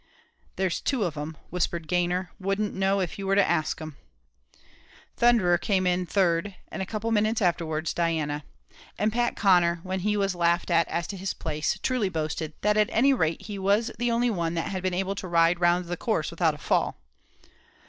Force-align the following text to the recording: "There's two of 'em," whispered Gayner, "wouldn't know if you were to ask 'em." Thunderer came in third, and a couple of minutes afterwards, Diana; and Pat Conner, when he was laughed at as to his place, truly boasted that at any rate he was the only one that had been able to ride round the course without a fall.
"There's 0.55 0.81
two 0.81 1.03
of 1.03 1.15
'em," 1.15 1.37
whispered 1.51 1.87
Gayner, 1.87 2.31
"wouldn't 2.39 2.73
know 2.73 3.01
if 3.01 3.19
you 3.19 3.27
were 3.27 3.35
to 3.35 3.47
ask 3.47 3.79
'em." 3.79 3.97
Thunderer 5.15 5.59
came 5.59 5.85
in 5.85 6.07
third, 6.07 6.55
and 6.69 6.81
a 6.81 6.87
couple 6.87 7.09
of 7.09 7.13
minutes 7.13 7.39
afterwards, 7.39 7.93
Diana; 7.93 8.43
and 8.97 9.13
Pat 9.13 9.35
Conner, 9.35 9.79
when 9.83 9.99
he 9.99 10.17
was 10.17 10.33
laughed 10.33 10.71
at 10.71 10.87
as 10.87 11.05
to 11.05 11.17
his 11.17 11.35
place, 11.35 11.77
truly 11.83 12.09
boasted 12.09 12.53
that 12.61 12.77
at 12.77 12.89
any 12.91 13.13
rate 13.13 13.43
he 13.43 13.59
was 13.59 13.91
the 13.99 14.09
only 14.09 14.31
one 14.31 14.55
that 14.55 14.71
had 14.71 14.81
been 14.81 14.95
able 14.95 15.13
to 15.13 15.27
ride 15.27 15.59
round 15.61 15.85
the 15.85 15.95
course 15.97 16.31
without 16.31 16.55
a 16.55 16.57
fall. 16.57 16.97